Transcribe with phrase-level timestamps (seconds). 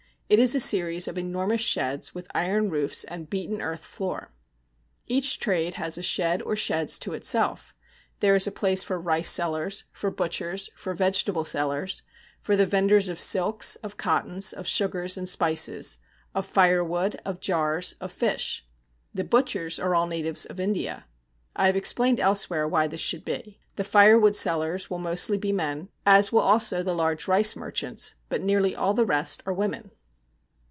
[0.33, 4.31] It is a series of enormous sheds, with iron roofs and beaten earth floor.
[5.05, 7.75] Each trade has a shed or sheds to itself.
[8.21, 12.03] There is a place for rice sellers, for butchers, for vegetable sellers,
[12.39, 15.97] for the vendors of silks, of cottons, of sugars and spices,
[16.33, 18.65] of firewood, of jars, of fish.
[19.13, 21.07] The butchers are all natives of India.
[21.57, 23.59] I have explained elsewhere why this should be.
[23.75, 28.41] The firewood sellers will mostly be men, as will also the large rice merchants, but
[28.41, 29.91] nearly all the rest are women.